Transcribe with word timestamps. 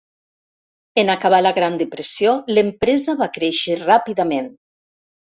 En 1.01 1.09
acabar 1.15 1.41
la 1.45 1.51
Gran 1.57 1.75
Depressió, 1.81 2.31
l'empresa 2.59 3.15
va 3.19 3.27
créixer 3.35 3.77
ràpidament. 3.83 4.49